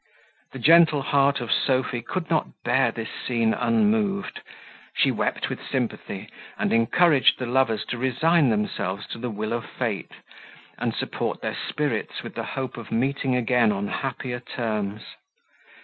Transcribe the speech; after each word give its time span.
The 0.53 0.57
gentle 0.57 1.03
heart 1.03 1.39
of 1.41 1.51
Sophy 1.51 2.01
could 2.01 2.27
not 2.27 2.63
bear 2.63 2.91
this 2.91 3.09
scene 3.11 3.53
unmoved: 3.53 4.41
she 4.95 5.11
wept 5.11 5.47
with 5.47 5.63
sympathy, 5.63 6.27
and 6.57 6.73
encouraged 6.73 7.37
the 7.37 7.45
lovers 7.45 7.85
to 7.89 7.99
resign 7.99 8.49
themselves 8.49 9.05
to 9.09 9.19
the 9.19 9.29
will 9.29 9.53
of 9.53 9.63
fate, 9.63 10.13
and 10.79 10.95
support 10.95 11.41
their 11.43 11.55
spirits 11.69 12.23
with 12.23 12.33
the 12.33 12.43
hope 12.57 12.77
of 12.77 12.91
meeting 12.91 13.35
again 13.35 13.71
on 13.71 13.89
happier 13.89 14.39
terms. 14.39 15.03